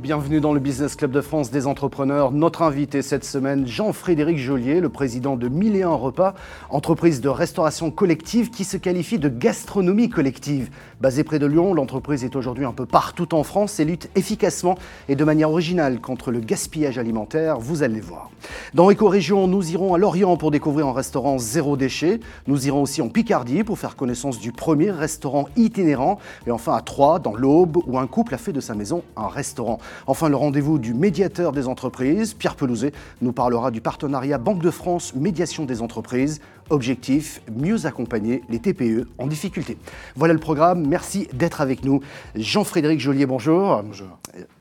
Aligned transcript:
Bienvenue 0.00 0.40
dans 0.40 0.54
le 0.54 0.60
Business 0.60 0.96
Club 0.96 1.10
de 1.10 1.20
France 1.20 1.50
des 1.50 1.66
entrepreneurs. 1.66 2.32
Notre 2.32 2.62
invité 2.62 3.02
cette 3.02 3.26
semaine, 3.26 3.66
Jean-Frédéric 3.66 4.38
Joliet, 4.38 4.80
le 4.80 4.88
président 4.88 5.36
de 5.36 5.48
Mille 5.48 5.76
et 5.76 5.82
un 5.82 5.90
repas, 5.90 6.32
entreprise 6.70 7.20
de 7.20 7.28
restauration 7.28 7.90
collective 7.90 8.48
qui 8.48 8.64
se 8.64 8.78
qualifie 8.78 9.18
de 9.18 9.28
gastronomie 9.28 10.08
collective. 10.08 10.70
Basée 11.02 11.24
près 11.24 11.38
de 11.38 11.44
Lyon, 11.44 11.74
l'entreprise 11.74 12.24
est 12.24 12.36
aujourd'hui 12.36 12.64
un 12.64 12.72
peu 12.72 12.86
partout 12.86 13.34
en 13.34 13.42
France 13.44 13.80
et 13.80 13.84
lutte 13.84 14.08
efficacement 14.14 14.78
et 15.10 15.14
de 15.14 15.24
manière 15.24 15.50
originale 15.50 16.00
contre 16.00 16.30
le 16.30 16.40
gaspillage 16.40 16.96
alimentaire. 16.96 17.58
Vous 17.58 17.82
allez 17.82 18.00
voir. 18.00 18.30
Dans 18.72 18.88
Éco-Région, 18.88 19.46
nous 19.46 19.72
irons 19.72 19.92
à 19.92 19.98
Lorient 19.98 20.38
pour 20.38 20.50
découvrir 20.50 20.86
un 20.86 20.94
restaurant 20.94 21.36
zéro 21.36 21.76
déchet. 21.76 22.20
Nous 22.46 22.66
irons 22.66 22.80
aussi 22.80 23.02
en 23.02 23.10
Picardie 23.10 23.62
pour 23.62 23.78
faire 23.78 23.94
connaissance 23.94 24.38
du 24.38 24.52
premier 24.52 24.90
restaurant 24.90 25.48
itinérant. 25.56 26.18
Et 26.46 26.50
enfin 26.50 26.74
à 26.74 26.80
Troyes, 26.80 27.18
dans 27.18 27.34
l'Aube, 27.34 27.76
où 27.86 27.98
un 27.98 28.06
couple 28.06 28.34
a 28.34 28.38
fait 28.38 28.54
de 28.54 28.60
sa 28.60 28.74
maison 28.74 29.02
un 29.18 29.28
restaurant. 29.28 29.80
Enfin, 30.06 30.28
le 30.28 30.36
rendez-vous 30.36 30.78
du 30.78 30.94
médiateur 30.94 31.52
des 31.52 31.68
entreprises, 31.68 32.34
Pierre 32.34 32.56
Pelouzet, 32.56 32.92
nous 33.20 33.32
parlera 33.32 33.70
du 33.70 33.80
partenariat 33.80 34.38
Banque 34.38 34.62
de 34.62 34.70
France 34.70 35.14
Médiation 35.14 35.64
des 35.64 35.82
entreprises. 35.82 36.40
Objectif, 36.70 37.42
mieux 37.54 37.86
accompagner 37.86 38.42
les 38.48 38.58
TPE 38.58 39.06
en 39.18 39.26
difficulté. 39.26 39.76
Voilà 40.16 40.32
le 40.32 40.40
programme. 40.40 40.86
Merci 40.86 41.28
d'être 41.34 41.60
avec 41.60 41.84
nous. 41.84 42.00
Jean-Frédéric 42.34 43.00
Joliet, 43.00 43.26
bonjour. 43.26 43.82
Bonjour. 43.82 44.18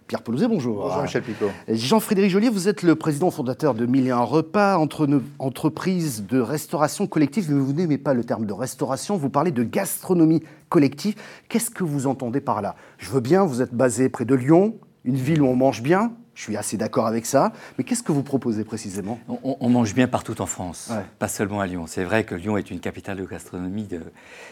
Pierre 0.07 0.23
Pelouzet, 0.23 0.49
bonjour. 0.49 0.84
Bonjour 0.84 1.03
Michel 1.03 1.21
Picot. 1.21 1.45
Jean-Frédéric 1.70 2.31
Joliet, 2.31 2.49
vous 2.49 2.67
êtes 2.67 2.84
le 2.84 2.95
président 2.95 3.31
fondateur 3.31 3.73
de 3.73 3.85
Mille 3.85 4.07
et 4.07 4.12
un 4.12 4.20
repas, 4.20 4.77
entre 4.77 5.07
entreprise 5.40 6.26
de 6.27 6.41
restauration 6.41 7.07
collective, 7.07 7.49
mais 7.49 7.57
vous 7.57 7.71
n'aimez 7.71 7.98
pas 7.98 8.13
le 8.13 8.26
terme 8.26 8.45
de 8.45 8.51
restauration, 8.51 9.15
vous 9.15 9.29
parlez 9.29 9.51
de 9.51 9.63
gastronomie 9.63 10.43
collective. 10.68 11.15
Qu'est-ce 11.48 11.71
que 11.71 11.85
vous 11.85 12.07
entendez 12.07 12.41
par 12.41 12.62
là? 12.62 12.76
Je 12.98 13.09
veux 13.09 13.21
bien, 13.21 13.46
vous 13.46 13.62
êtes 13.62 13.74
basé 13.74 14.09
près 14.09 14.26
de 14.26 14.35
Lyon, 14.35 14.76
une 15.05 15.16
ville 15.16 15.41
où 15.41 15.48
on 15.48 15.55
mange 15.55 15.82
bien, 15.82 16.13
je 16.34 16.44
suis 16.44 16.57
assez 16.57 16.77
d'accord 16.77 17.07
avec 17.07 17.26
ça. 17.26 17.52
Mais 17.77 17.84
qu'est-ce 17.84 18.04
que 18.04 18.12
vous 18.12 18.24
proposez 18.24 18.63
précisément? 18.63 19.20
On, 19.43 19.70
mange 19.70 19.93
bien 19.93 20.08
partout 20.08 20.41
en 20.41 20.46
France, 20.46 20.91
pas 21.20 21.27
seulement 21.27 21.60
à 21.60 21.68
Lyon. 21.68 21.85
C'est 21.88 22.04
vrai 22.04 22.24
que 22.24 22.35
Lyon 22.35 22.58
est 22.58 22.71
une 22.71 22.80
capitale 22.80 23.18
de 23.18 23.26
gastronomie. 23.26 23.88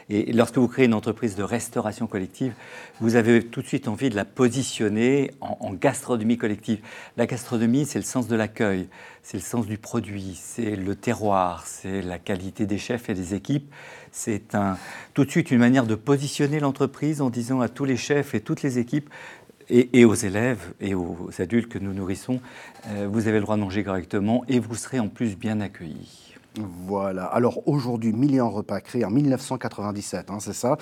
Et 0.10 0.32
lorsque 0.34 0.58
vous 0.58 0.68
créez 0.68 0.86
une 0.86 0.94
entreprise 0.94 1.36
de 1.36 1.44
restauration 1.44 2.08
collective, 2.08 2.54
vous 3.00 3.16
avez 3.16 3.44
tout 3.44 3.62
de 3.62 3.68
suite 3.68 3.88
envie 3.88 4.10
de 4.10 4.16
la 4.16 4.26
positionner 4.26 5.32
en, 5.42 5.74
gastronomie 5.74 6.38
collective. 6.38 6.80
La 7.18 7.26
gastronomie, 7.26 7.86
c'est 7.86 8.00
le 8.00 8.06
sens 8.06 8.28
de 8.28 8.36
l'accueil, 8.36 8.88
c'est 9.24 9.38
le 9.38 9.44
sens 9.44 9.66
du 9.66 9.78
produit, 9.78 10.38
c'est 10.40 10.76
le 10.76 10.96
terroir, 10.96 11.66
c'est 11.66 12.02
la 12.02 12.20
qualité 12.20 12.66
des 12.66 12.78
chefs 12.78 13.10
et 13.10 13.14
des 13.14 13.34
équipes. 13.34 13.74
C'est 14.12 14.56
un, 14.56 14.78
tout 15.14 15.24
de 15.24 15.30
suite 15.30 15.52
une 15.52 15.60
manière 15.60 15.86
de 15.86 15.96
positionner 15.96 16.60
l'entreprise 16.60 17.22
en 17.22 17.30
disant 17.30 17.62
à 17.62 17.70
tous 17.70 17.86
les 17.86 17.98
chefs 17.98 18.34
et 18.34 18.42
toutes 18.42 18.64
les 18.64 18.80
équipes 18.80 19.10
et, 19.70 20.06
aux 20.06 20.16
élèves 20.16 20.74
et 20.82 20.96
aux 20.96 21.30
adultes 21.40 21.70
que 21.70 21.80
nous 21.80 21.94
nourrissons, 21.94 22.40
euh, 22.88 23.08
vous 23.12 23.28
avez 23.28 23.38
le 23.38 23.44
droit 23.44 23.56
de 23.56 23.62
manger 23.62 23.84
correctement 23.84 24.44
et 24.48 24.60
vous 24.60 24.76
serez 24.76 25.00
en 25.00 25.08
plus 25.08 25.38
bien 25.38 25.62
accueillis. 25.62 26.30
Voilà. 26.56 27.26
Alors 27.26 27.60
aujourd'hui, 27.68 28.12
millions 28.12 28.50
de 28.50 28.56
repas 28.56 28.82
créés 28.82 29.06
en 29.06 29.12
1997, 29.12 30.30
hein, 30.30 30.38
c'est 30.40 30.54
ça. 30.54 30.78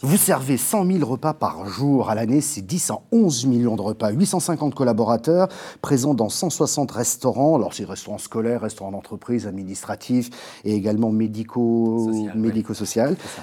Vous 0.00 0.16
servez 0.16 0.56
100 0.56 0.86
000 0.86 1.06
repas 1.08 1.34
par 1.34 1.66
jour 1.68 2.08
à 2.08 2.14
l'année, 2.14 2.40
c'est 2.40 2.62
10 2.62 2.90
à 2.90 3.00
11 3.12 3.46
millions 3.46 3.76
de 3.76 3.82
repas, 3.82 4.10
850 4.10 4.74
collaborateurs 4.74 5.48
présents 5.82 6.14
dans 6.14 6.30
160 6.30 6.90
restaurants. 6.90 7.56
Alors 7.56 7.74
c'est 7.74 7.84
restaurants 7.84 8.18
scolaires, 8.18 8.62
restaurants 8.62 8.92
d'entreprise, 8.92 9.46
administratifs 9.46 10.30
et 10.64 10.74
également 10.74 11.10
médico-social. 11.10 12.34
Médico 12.34 12.72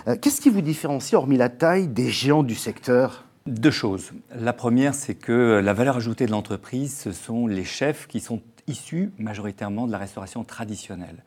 euh, 0.07 0.15
Qu'est-ce 0.19 0.41
qui 0.41 0.49
vous 0.49 0.61
différencie, 0.61 1.13
hormis 1.13 1.37
la 1.37 1.49
taille, 1.49 1.87
des 1.87 2.09
géants 2.09 2.43
du 2.43 2.55
secteur? 2.55 3.26
Deux 3.47 3.71
choses. 3.71 4.11
La 4.35 4.53
première, 4.53 4.93
c'est 4.93 5.15
que 5.15 5.61
la 5.63 5.73
valeur 5.73 5.97
ajoutée 5.97 6.25
de 6.25 6.31
l'entreprise, 6.31 6.97
ce 6.97 7.11
sont 7.11 7.47
les 7.47 7.63
chefs 7.63 8.07
qui 8.07 8.19
sont 8.19 8.41
issus 8.67 9.11
majoritairement 9.17 9.87
de 9.87 9.91
la 9.91 9.97
restauration 9.97 10.43
traditionnelle. 10.43 11.23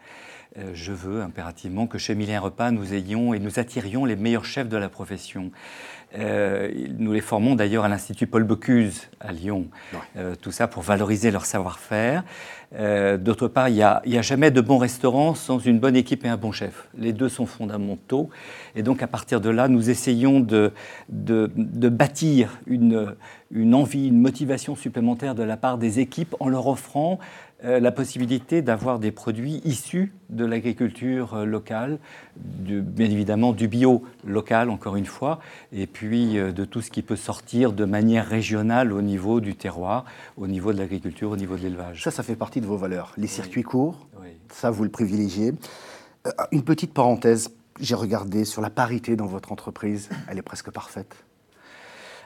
Euh, 0.58 0.72
je 0.74 0.92
veux 0.92 1.22
impérativement 1.22 1.86
que 1.86 1.98
chez 1.98 2.14
Milien 2.14 2.40
Repas, 2.40 2.70
nous 2.70 2.92
ayons 2.92 3.34
et 3.34 3.38
nous 3.38 3.58
attirions 3.58 4.04
les 4.04 4.16
meilleurs 4.16 4.44
chefs 4.44 4.68
de 4.68 4.76
la 4.76 4.88
profession. 4.88 5.52
Euh, 6.18 6.72
nous 6.98 7.12
les 7.12 7.20
formons 7.20 7.54
d'ailleurs 7.54 7.84
à 7.84 7.88
l'Institut 7.88 8.26
Paul 8.26 8.42
Bocuse 8.42 9.08
à 9.20 9.32
Lyon. 9.32 9.66
Euh, 10.16 10.34
tout 10.34 10.50
ça 10.50 10.66
pour 10.66 10.82
valoriser 10.82 11.30
leur 11.30 11.46
savoir-faire. 11.46 12.24
Euh, 12.74 13.16
d'autre 13.16 13.48
part, 13.48 13.68
il 13.68 13.74
n'y 13.74 13.82
a, 13.82 14.22
jamais 14.22 14.50
de 14.50 14.60
bon 14.60 14.78
restaurant 14.78 15.34
sans 15.34 15.58
une 15.58 15.78
bonne 15.78 15.96
équipe 15.96 16.24
et 16.24 16.28
un 16.28 16.36
bon 16.36 16.52
chef. 16.52 16.88
Les 16.96 17.12
deux 17.12 17.28
sont 17.28 17.46
fondamentaux. 17.46 18.28
Et 18.74 18.82
donc 18.82 19.02
à 19.02 19.06
partir 19.06 19.40
de 19.40 19.50
là, 19.50 19.68
nous 19.68 19.90
essayons 19.90 20.40
de, 20.40 20.72
de, 21.08 21.50
de 21.54 21.88
bâtir 21.88 22.58
une, 22.66 23.14
une 23.52 23.74
envie, 23.74 24.08
une 24.08 24.20
motivation 24.20 24.74
supplémentaire 24.74 25.34
de 25.34 25.42
la 25.42 25.56
part 25.56 25.78
des 25.78 26.00
équipes 26.00 26.34
en 26.40 26.48
leur 26.48 26.66
offrant 26.66 27.18
la 27.62 27.93
possibilité 27.93 28.62
d'avoir 28.62 28.98
des 28.98 29.10
produits 29.10 29.60
issus 29.65 30.12
de 30.31 30.44
l'agriculture 30.44 31.34
euh, 31.34 31.44
locale, 31.44 31.98
bien 32.37 33.10
évidemment 33.10 33.53
du 33.53 33.69
bio 33.69 34.03
local 34.25 34.71
encore 34.71 34.97
une 34.97 35.06
fois, 35.06 35.41
et 35.72 35.87
puis 35.87 36.38
euh, 36.38 36.53
de 36.53 36.65
tout 36.65 36.81
ce 36.81 36.91
qui 36.91 37.03
peut 37.03 37.16
sortir 37.16 37.72
de 37.72 37.84
manière 37.84 38.26
régionale 38.26 38.93
au 38.93 39.03
niveau 39.03 39.41
du 39.41 39.54
terroir, 39.54 40.04
au 40.37 40.47
niveau 40.47 40.72
de 40.72 40.78
l'agriculture, 40.78 41.31
au 41.31 41.37
niveau 41.37 41.56
de 41.56 41.62
l'élevage. 41.62 42.03
Ça, 42.03 42.10
ça 42.10 42.22
fait 42.22 42.37
partie 42.37 42.60
de 42.60 42.66
vos 42.66 42.76
valeurs. 42.76 43.12
Les 43.16 43.26
circuits 43.26 43.62
courts, 43.62 44.06
ça 44.48 44.71
vous 44.71 44.84
le 44.84 44.91
privilégiez. 44.91 45.53
une 46.53 46.62
petite 46.62 46.94
parenthèse, 46.94 47.50
j'ai 47.81 47.94
regardé 47.94 48.44
sur 48.44 48.62
la 48.62 48.71
parité 48.71 49.16
dans 49.16 49.27
votre 49.27 49.53
entreprise, 49.53 50.09
elle 50.28 50.38
est 50.38 50.42
presque 50.42 50.71
parfaite. 50.71 51.25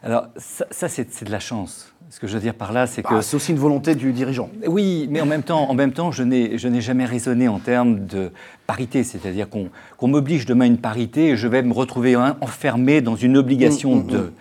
Alors 0.04 0.28
ça, 0.36 0.88
c'est 0.88 1.24
de 1.24 1.30
la 1.30 1.40
chance. 1.40 1.90
Ce 2.10 2.20
que 2.20 2.26
je 2.26 2.34
veux 2.34 2.40
dire 2.40 2.54
par 2.54 2.72
là, 2.72 2.86
c'est 2.86 3.02
bah, 3.02 3.08
que... 3.10 3.20
C'est 3.22 3.34
aussi 3.34 3.52
une 3.52 3.58
volonté 3.58 3.94
du 3.94 4.12
dirigeant. 4.12 4.50
Oui, 4.66 5.08
mais 5.10 5.22
en 5.22 5.26
même 5.26 5.42
temps, 5.42 5.68
en 5.68 5.74
même 5.74 5.92
temps 5.92 6.12
je 6.12 6.22
n'ai 6.22 6.80
jamais 6.80 7.06
raisonné 7.06 7.48
en 7.48 7.58
termes 7.58 8.06
de 8.06 8.30
parité. 8.66 9.02
C'est-à-dire 9.02 9.48
qu'on 9.48 10.06
m'oblige 10.06 10.44
demain 10.44 10.66
une 10.66 10.78
parité 10.78 11.30
et 11.30 11.36
je 11.36 11.48
vais 11.48 11.62
me 11.62 11.72
retrouver 11.72 12.16
enfermé 12.16 13.00
dans 13.00 13.16
une 13.16 13.36
obligation 13.38 13.96
mmh, 13.96 14.04
mmh, 14.04 14.06
de... 14.08 14.18
Mmh. 14.18 14.32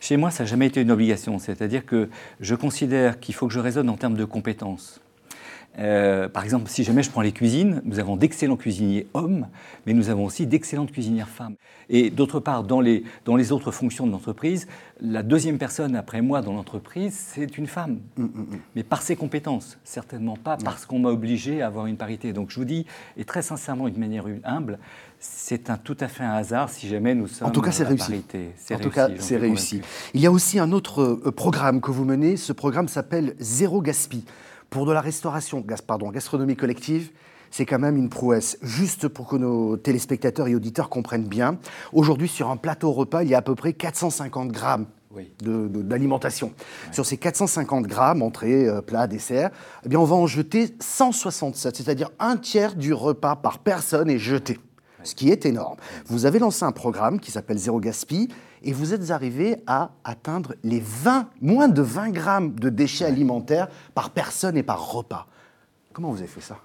Chez 0.00 0.16
moi, 0.18 0.30
ça 0.30 0.44
n'a 0.44 0.50
jamais 0.50 0.66
été 0.66 0.82
une 0.82 0.90
obligation. 0.90 1.38
C'est-à-dire 1.38 1.86
que 1.86 2.10
je 2.40 2.54
considère 2.54 3.18
qu'il 3.18 3.34
faut 3.34 3.48
que 3.48 3.54
je 3.54 3.58
raisonne 3.58 3.88
en 3.88 3.96
termes 3.96 4.16
de 4.16 4.26
compétences. 4.26 5.00
Euh, 5.78 6.28
par 6.28 6.44
exemple, 6.44 6.68
si 6.68 6.84
jamais 6.84 7.02
je 7.02 7.10
prends 7.10 7.20
les 7.20 7.32
cuisines, 7.32 7.82
nous 7.84 7.98
avons 7.98 8.16
d'excellents 8.16 8.56
cuisiniers 8.56 9.06
hommes, 9.14 9.46
mais 9.86 9.92
nous 9.92 10.08
avons 10.08 10.24
aussi 10.24 10.46
d'excellentes 10.46 10.92
cuisinières 10.92 11.28
femmes. 11.28 11.56
Et 11.88 12.10
d'autre 12.10 12.40
part, 12.40 12.64
dans 12.64 12.80
les, 12.80 13.04
dans 13.24 13.36
les 13.36 13.52
autres 13.52 13.70
fonctions 13.70 14.06
de 14.06 14.12
l'entreprise, 14.12 14.66
la 15.00 15.22
deuxième 15.22 15.58
personne 15.58 15.94
après 15.94 16.22
moi 16.22 16.40
dans 16.40 16.54
l'entreprise, 16.54 17.14
c'est 17.14 17.58
une 17.58 17.66
femme. 17.66 18.00
Mm, 18.16 18.22
mm, 18.22 18.26
mm. 18.26 18.46
Mais 18.74 18.82
par 18.82 19.02
ses 19.02 19.16
compétences, 19.16 19.78
certainement 19.84 20.36
pas 20.36 20.56
parce 20.56 20.86
qu'on 20.86 20.98
m'a 20.98 21.10
obligé 21.10 21.62
à 21.62 21.66
avoir 21.66 21.86
une 21.86 21.96
parité. 21.96 22.32
Donc 22.32 22.50
je 22.50 22.56
vous 22.56 22.64
dis, 22.64 22.86
et 23.16 23.24
très 23.24 23.42
sincèrement, 23.42 23.88
d'une 23.88 24.00
manière 24.00 24.24
humble, 24.44 24.78
c'est 25.18 25.70
un, 25.70 25.76
tout 25.76 25.96
à 26.00 26.08
fait 26.08 26.24
un 26.24 26.32
hasard 26.32 26.70
si 26.70 26.88
jamais 26.88 27.14
nous 27.14 27.26
sommes 27.26 27.48
en 27.48 27.50
tout 27.50 27.62
cas, 27.62 27.72
c'est 27.72 27.84
réussi. 27.84 28.10
parité. 28.10 28.50
En 28.72 28.78
tout 28.78 28.90
cas, 28.90 29.08
c'est 29.18 29.36
réussi. 29.36 29.80
Il 30.14 30.20
y 30.20 30.26
a 30.26 30.30
aussi 30.30 30.58
un 30.58 30.72
autre 30.72 31.02
euh, 31.02 31.32
programme 31.32 31.80
que 31.80 31.90
vous 31.90 32.04
menez. 32.04 32.36
Ce 32.36 32.52
programme 32.52 32.88
s'appelle 32.88 33.34
Zéro 33.38 33.80
Gaspille. 33.82 34.24
Pour 34.70 34.86
de 34.86 34.92
la 34.92 35.00
restauration, 35.00 35.64
pardon, 35.86 36.10
gastronomie 36.10 36.56
collective, 36.56 37.10
c'est 37.50 37.66
quand 37.66 37.78
même 37.78 37.96
une 37.96 38.08
prouesse. 38.08 38.58
Juste 38.62 39.08
pour 39.08 39.28
que 39.28 39.36
nos 39.36 39.76
téléspectateurs 39.76 40.48
et 40.48 40.54
auditeurs 40.54 40.88
comprennent 40.88 41.28
bien, 41.28 41.58
aujourd'hui 41.92 42.28
sur 42.28 42.50
un 42.50 42.56
plateau 42.56 42.92
repas, 42.92 43.22
il 43.22 43.30
y 43.30 43.34
a 43.34 43.38
à 43.38 43.42
peu 43.42 43.54
près 43.54 43.72
450 43.72 44.52
grammes 44.52 44.86
d'alimentation. 45.40 46.52
Sur 46.92 47.06
ces 47.06 47.16
450 47.16 47.86
grammes, 47.86 48.22
entrée, 48.22 48.68
euh, 48.68 48.82
plat, 48.82 49.06
dessert, 49.06 49.50
eh 49.84 49.88
bien 49.88 49.98
on 49.98 50.04
va 50.04 50.16
en 50.16 50.26
jeter 50.26 50.74
167, 50.80 51.76
c'est-à-dire 51.76 52.10
un 52.18 52.36
tiers 52.36 52.74
du 52.74 52.92
repas 52.92 53.36
par 53.36 53.60
personne 53.60 54.10
est 54.10 54.18
jeté, 54.18 54.58
ce 55.04 55.14
qui 55.14 55.30
est 55.30 55.46
énorme. 55.46 55.76
Vous 56.06 56.26
avez 56.26 56.38
lancé 56.38 56.64
un 56.64 56.72
programme 56.72 57.18
qui 57.18 57.30
s'appelle 57.30 57.58
Zéro 57.58 57.80
Gaspi 57.80 58.28
et 58.62 58.72
vous 58.72 58.94
êtes 58.94 59.10
arrivé 59.10 59.62
à 59.66 59.90
atteindre 60.04 60.54
les 60.64 60.80
20, 60.80 61.28
moins 61.40 61.68
de 61.68 61.82
20 61.82 62.10
grammes 62.10 62.54
de 62.54 62.68
déchets 62.68 63.04
alimentaires 63.04 63.68
par 63.94 64.10
personne 64.10 64.56
et 64.56 64.62
par 64.62 64.92
repas. 64.92 65.26
Comment 65.92 66.10
vous 66.10 66.18
avez 66.18 66.26
fait 66.26 66.40
ça? 66.40 66.58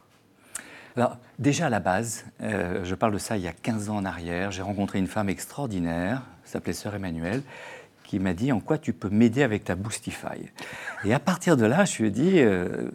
Alors, 0.97 1.17
déjà 1.39 1.67
à 1.67 1.69
la 1.69 1.79
base, 1.79 2.25
euh, 2.41 2.83
je 2.83 2.95
parle 2.95 3.13
de 3.13 3.17
ça 3.17 3.37
il 3.37 3.43
y 3.43 3.47
a 3.47 3.53
15 3.53 3.89
ans 3.89 3.97
en 3.97 4.05
arrière, 4.05 4.51
j'ai 4.51 4.61
rencontré 4.61 4.99
une 4.99 5.07
femme 5.07 5.29
extraordinaire, 5.29 6.21
s'appelait 6.43 6.73
Sœur 6.73 6.95
Emmanuelle, 6.95 7.41
qui 8.03 8.19
m'a 8.19 8.33
dit 8.33 8.51
en 8.51 8.59
quoi 8.59 8.77
tu 8.77 8.91
peux 8.91 9.07
m'aider 9.07 9.41
avec 9.41 9.63
ta 9.63 9.75
Boostify? 9.75 10.51
Et 11.05 11.13
à 11.13 11.19
partir 11.19 11.55
de 11.55 11.65
là, 11.65 11.85
je 11.85 11.97
lui 11.99 12.09
ai 12.09 12.11
dit 12.11 12.39
euh, 12.39 12.89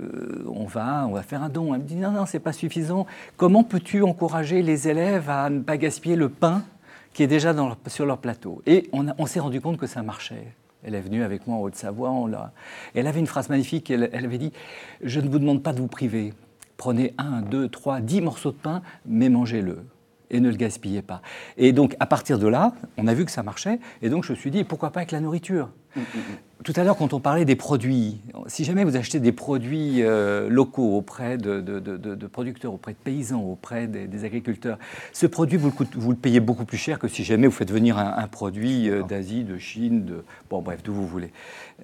on 0.46 0.66
va, 0.66 1.06
on 1.08 1.12
va 1.12 1.22
faire 1.22 1.42
un 1.42 1.48
don. 1.48 1.74
Elle 1.74 1.80
me 1.80 1.86
dit 1.86 1.96
non 1.96 2.10
non 2.10 2.26
c'est 2.26 2.38
pas 2.38 2.52
suffisant. 2.52 3.06
Comment 3.38 3.64
peux-tu 3.64 4.02
encourager 4.02 4.60
les 4.60 4.88
élèves 4.88 5.30
à 5.30 5.48
ne 5.48 5.60
pas 5.60 5.78
gaspiller 5.78 6.16
le 6.16 6.28
pain 6.28 6.64
qui 7.16 7.22
est 7.22 7.26
déjà 7.26 7.54
sur 7.86 8.04
leur 8.04 8.18
plateau. 8.18 8.60
Et 8.66 8.90
on, 8.92 9.24
s'est 9.24 9.40
rendu 9.40 9.62
compte 9.62 9.78
que 9.78 9.86
ça 9.86 10.02
marchait. 10.02 10.48
Elle 10.84 10.94
est 10.94 11.00
venue 11.00 11.22
avec 11.22 11.46
moi 11.46 11.56
en 11.56 11.60
Haute-Savoie. 11.62 12.12
Elle 12.94 13.06
avait 13.06 13.20
une 13.20 13.26
phrase 13.26 13.48
magnifique. 13.48 13.90
Elle, 13.90 14.12
avait 14.12 14.36
dit 14.36 14.52
Je 15.02 15.20
ne 15.20 15.28
vous 15.30 15.38
demande 15.38 15.62
pas 15.62 15.72
de 15.72 15.80
vous 15.80 15.86
priver. 15.86 16.34
Prenez 16.76 17.14
un, 17.16 17.40
deux, 17.40 17.70
trois, 17.70 18.02
dix 18.02 18.20
morceaux 18.20 18.50
de 18.50 18.58
pain, 18.58 18.82
mais 19.06 19.30
mangez-le 19.30 19.78
et 20.28 20.40
ne 20.40 20.50
le 20.50 20.56
gaspillez 20.56 21.00
pas. 21.00 21.22
Et 21.56 21.72
donc, 21.72 21.96
à 22.00 22.06
partir 22.06 22.38
de 22.38 22.48
là, 22.48 22.74
on 22.98 23.06
a 23.06 23.14
vu 23.14 23.24
que 23.24 23.30
ça 23.30 23.42
marchait, 23.42 23.78
et 24.02 24.10
donc 24.10 24.24
je 24.24 24.32
me 24.32 24.36
suis 24.36 24.50
dit, 24.50 24.64
pourquoi 24.64 24.90
pas 24.90 25.00
avec 25.00 25.12
la 25.12 25.20
nourriture? 25.20 25.70
Mm, 25.94 26.00
mm, 26.00 26.02
mm. 26.02 26.22
Tout 26.64 26.72
à 26.74 26.84
l'heure, 26.84 26.96
quand 26.96 27.12
on 27.12 27.20
parlait 27.20 27.44
des 27.44 27.54
produits, 27.54 28.18
si 28.46 28.64
jamais 28.64 28.84
vous 28.84 28.96
achetez 28.96 29.20
des 29.20 29.32
produits 29.32 30.02
euh, 30.02 30.48
locaux 30.48 30.96
auprès 30.96 31.36
de, 31.36 32.26
producteurs, 32.26 32.72
auprès 32.72 32.92
de 32.92 32.96
paysans, 32.96 33.42
auprès 33.42 33.86
des, 33.86 34.24
agriculteurs, 34.24 34.78
ce 35.12 35.26
produit, 35.26 35.58
vous 35.58 35.72
le, 36.10 36.16
payez 36.16 36.40
beaucoup 36.40 36.64
plus 36.64 36.78
cher 36.78 36.98
que 36.98 37.08
si 37.08 37.24
jamais 37.24 37.46
vous 37.46 37.52
faites 37.52 37.70
venir 37.70 37.98
un, 37.98 38.26
produit 38.26 38.88
euh, 38.88 39.02
d'Asie, 39.02 39.44
de 39.44 39.58
Chine, 39.58 40.06
de, 40.06 40.24
bon 40.48 40.62
bref, 40.62 40.82
d'où 40.82 40.94
vous 40.94 41.06
voulez. 41.06 41.30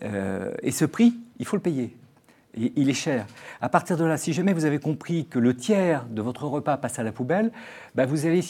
Euh, 0.03 0.53
et 0.63 0.71
ce 0.71 0.87
prix, 0.87 1.15
il 1.39 1.45
faut 1.45 1.57
le 1.57 1.63
payer 1.63 1.95
il 2.55 2.91
est 2.91 2.95
cher. 2.95 3.27
À 3.61 3.69
partir 3.69 3.97
de 3.97 4.05
là, 4.05 4.19
si 4.19 4.33
jamais 4.33 4.53
vous 4.53 4.65
avez 4.65 4.79
compris 4.79 5.27
que 5.27 5.39
le 5.39 5.57
tiers 5.57 6.05
de 6.11 6.21
votre 6.21 6.45
repas 6.45 6.77
passe 6.77 6.99
à 6.99 7.03
la 7.03 7.13
poubelle, 7.13 7.51
bah, 7.95 8.05
vous, 8.05 8.27
allez 8.27 8.43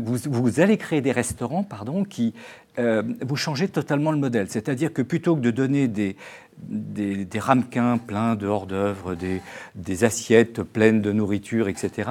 vous, 0.00 0.60
allez 0.60 0.78
créer 0.78 1.00
des 1.02 1.12
restaurants 1.12 1.62
pardon, 1.62 2.04
qui 2.04 2.32
euh, 2.78 3.02
vous 3.20 3.36
changez 3.36 3.68
totalement 3.68 4.10
le 4.10 4.18
modèle. 4.18 4.48
C'est-à-dire 4.48 4.92
que 4.92 5.02
plutôt 5.02 5.36
que 5.36 5.40
de 5.40 5.50
donner 5.50 5.86
des, 5.86 6.16
des, 6.58 7.38
ramequins 7.38 7.98
pleins 7.98 8.36
de 8.36 8.46
hors-d'œuvre, 8.46 9.14
des, 9.14 9.42
des, 9.74 10.04
assiettes 10.04 10.62
pleines 10.62 11.02
de 11.02 11.12
nourriture, 11.12 11.68
etc., 11.68 12.10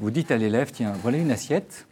vous 0.00 0.10
dites 0.10 0.32
à 0.32 0.38
l'élève 0.38 0.72
tiens, 0.72 0.92
voilà 1.02 1.18
une 1.18 1.30
assiette, 1.30 1.86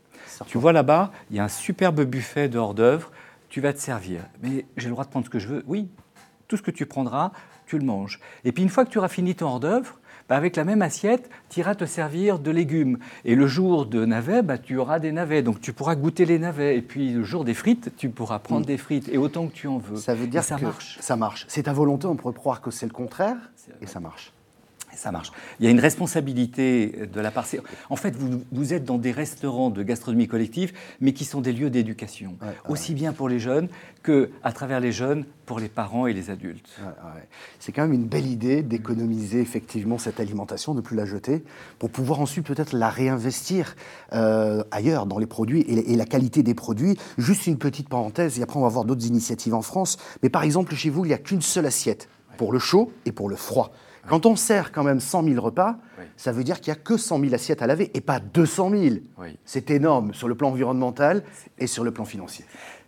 tu 0.46 0.58
vois 0.58 0.72
là-bas, 0.72 1.12
il 1.30 1.36
y 1.36 1.40
a 1.40 1.44
un 1.44 1.48
superbe 1.48 2.02
buffet 2.02 2.48
de 2.48 2.58
hors-d'œuvre, 2.58 3.12
tu 3.48 3.60
vas 3.60 3.72
te 3.72 3.78
servir. 3.78 4.22
Mais 4.42 4.66
j'ai 4.76 4.86
le 4.86 4.92
droit 4.92 5.04
de 5.04 5.10
prendre 5.10 5.26
ce 5.26 5.30
que 5.30 5.38
je 5.38 5.48
veux? 5.48 5.64
Oui, 5.66 5.88
tout 6.48 6.56
ce 6.56 6.62
que 6.62 6.70
tu 6.70 6.86
prendras, 6.86 7.32
tu 7.68 7.78
le 7.78 7.84
manges. 7.84 8.20
Et 8.44 8.52
puis 8.52 8.62
une 8.62 8.68
fois 8.68 8.84
que 8.84 8.90
tu 8.90 8.98
auras 8.98 9.08
fini 9.08 9.34
ton 9.34 9.46
hors-d'œuvre, 9.46 9.98
bah, 10.28 10.36
avec 10.36 10.56
la 10.56 10.64
même 10.64 10.82
assiette, 10.82 11.30
tu 11.48 11.60
iras 11.60 11.74
te 11.74 11.86
servir 11.86 12.38
de 12.38 12.50
légumes. 12.50 12.98
Et 13.24 13.34
le 13.34 13.46
jour 13.46 13.86
de 13.86 14.04
navets, 14.04 14.42
bah, 14.42 14.58
tu 14.58 14.76
auras 14.76 14.98
des 14.98 15.12
navets. 15.12 15.42
Donc 15.42 15.60
tu 15.60 15.72
pourras 15.72 15.94
goûter 15.94 16.26
les 16.26 16.38
navets. 16.38 16.76
Et 16.76 16.82
puis 16.82 17.12
le 17.12 17.22
jour 17.22 17.44
des 17.44 17.54
frites, 17.54 17.96
tu 17.96 18.10
pourras 18.10 18.38
prendre 18.38 18.62
mm. 18.62 18.66
des 18.66 18.76
frites. 18.76 19.08
Et 19.08 19.18
autant 19.18 19.46
que 19.46 19.52
tu 19.52 19.68
en 19.68 19.78
veux. 19.78 19.96
Ça 19.96 20.14
veut 20.14 20.26
dire 20.26 20.42
que 20.42 20.46
ça 20.46 20.58
marche. 20.58 20.98
Ça 21.00 21.16
marche. 21.16 21.46
C'est 21.48 21.64
ta 21.64 21.72
volonté, 21.72 22.06
on 22.06 22.16
pourrait 22.16 22.34
croire 22.34 22.60
que 22.60 22.70
c'est 22.70 22.86
le 22.86 22.92
contraire. 22.92 23.36
Et 23.80 23.86
ça 23.86 24.00
marche 24.00 24.32
ça 24.96 25.12
marche. 25.12 25.32
Il 25.60 25.64
y 25.64 25.68
a 25.68 25.70
une 25.70 25.80
responsabilité 25.80 27.06
de 27.12 27.20
la 27.20 27.30
part. 27.30 27.46
En 27.90 27.96
fait, 27.96 28.14
vous, 28.52 28.74
êtes 28.74 28.84
dans 28.84 28.98
des 28.98 29.12
restaurants 29.12 29.70
de 29.70 29.82
gastronomie 29.82 30.28
collective, 30.28 30.72
mais 31.00 31.12
qui 31.12 31.24
sont 31.24 31.40
des 31.40 31.52
lieux 31.52 31.70
d'éducation, 31.70 32.36
aussi 32.68 32.94
bien 32.94 33.12
pour 33.12 33.28
les 33.28 33.38
jeunes 33.38 33.68
que, 34.02 34.30
à 34.42 34.52
travers 34.52 34.80
les 34.80 34.92
jeunes, 34.92 35.24
pour 35.46 35.60
les 35.60 35.68
parents 35.68 36.06
et 36.06 36.12
les 36.12 36.30
adultes. 36.30 36.68
C'est 37.58 37.72
quand 37.72 37.82
même 37.82 37.92
une 37.92 38.06
belle 38.06 38.26
idée 38.26 38.62
d'économiser 38.62 39.40
effectivement 39.40 39.98
cette 39.98 40.20
alimentation, 40.20 40.72
de 40.74 40.78
ne 40.78 40.82
plus 40.82 40.96
la 40.96 41.06
jeter, 41.06 41.44
pour 41.78 41.90
pouvoir 41.90 42.20
ensuite 42.20 42.46
peut-être 42.46 42.72
la 42.72 42.90
réinvestir 42.90 43.76
euh, 44.12 44.62
ailleurs 44.70 45.06
dans 45.06 45.18
les 45.18 45.26
produits 45.26 45.60
et, 45.62 45.92
et, 45.92 45.96
la 45.96 46.04
qualité 46.04 46.42
des 46.42 46.54
produits. 46.54 46.98
Juste 47.16 47.46
une 47.46 47.58
petite 47.58 47.88
parenthèse, 47.88 48.38
et 48.38 48.42
après 48.42 48.58
on 48.58 48.62
va 48.62 48.68
voir 48.68 48.84
d'autres 48.84 49.06
initiatives 49.06 49.54
en 49.54 49.62
France. 49.62 49.96
Mais 50.22 50.28
par 50.28 50.42
exemple, 50.42 50.74
chez 50.74 50.90
vous, 50.90 51.04
il 51.04 51.08
n'y 51.08 51.14
a 51.14 51.18
qu'une 51.18 51.42
seule 51.42 51.66
assiette 51.66 52.08
pour 52.36 52.52
le 52.52 52.58
chaud 52.58 52.92
et 53.04 53.12
pour 53.12 53.28
le 53.28 53.36
froid. 53.36 53.72
Quand 54.08 54.26
on 54.26 54.36
sert 54.36 54.72
quand 54.72 54.84
même 54.84 55.00
100 55.00 55.24
000 55.24 55.40
repas, 55.40 55.76
ça 56.16 56.32
veut 56.32 56.44
dire 56.44 56.60
qu'il 56.60 56.72
n'y 56.72 56.78
a 56.78 56.82
que 56.82 56.96
100 56.96 57.20
000 57.20 57.34
assiettes 57.34 57.62
à 57.62 57.66
laver 57.66 57.90
et 57.94 58.00
pas 58.00 58.20
200 58.20 58.70
000. 58.70 58.96
C'est 59.44 59.70
énorme 59.70 60.14
sur 60.14 60.28
le 60.28 60.34
plan 60.34 60.48
environnemental 60.48 61.22
et 61.58 61.66
sur 61.66 61.84
le 61.84 61.90
plan 61.90 62.04
financier. 62.04 62.44